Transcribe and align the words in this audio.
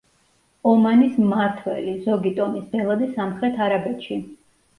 ომანის 0.69 1.19
მმართველი, 1.23 1.93
ზოგი 2.07 2.33
ტომის 2.41 2.65
ბელადი 2.73 3.11
სამხრეთ 3.19 3.63
არაბეთში. 3.69 4.21